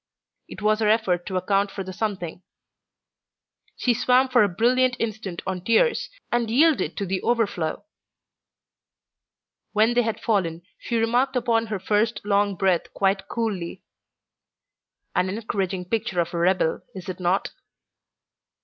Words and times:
It 0.47 0.63
was 0.63 0.79
her 0.79 0.89
effort 0.89 1.27
to 1.27 1.37
account 1.37 1.69
for 1.69 1.83
the 1.83 1.93
something. 1.93 2.41
She 3.75 3.93
swam 3.93 4.29
for 4.29 4.41
a 4.43 4.49
brilliant 4.49 4.95
instant 4.97 5.43
on 5.45 5.63
tears, 5.63 6.09
and 6.31 6.49
yielded 6.49 6.97
to 6.97 7.05
the 7.05 7.21
overflow. 7.21 7.85
When 9.73 9.93
they 9.93 10.01
had 10.01 10.19
fallen, 10.19 10.63
she 10.79 10.97
remarked 10.97 11.35
upon 11.35 11.67
her 11.67 11.77
first 11.77 12.19
long 12.25 12.55
breath 12.55 12.91
quite 12.95 13.27
coolly: 13.27 13.83
"An 15.15 15.29
encouraging 15.29 15.85
picture 15.85 16.19
of 16.19 16.33
a 16.33 16.37
rebel, 16.39 16.81
is 16.95 17.07
it 17.07 17.19
not?" 17.19 17.51